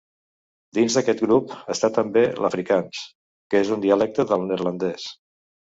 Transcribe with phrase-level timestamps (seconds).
[0.77, 3.05] Dins d'aquest grup està també l'afrikaans,
[3.53, 5.11] que és un dialecte del neerlandès.